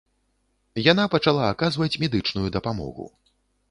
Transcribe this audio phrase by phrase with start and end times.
[0.91, 3.05] Яна пачала аказваць медычную дапамогу.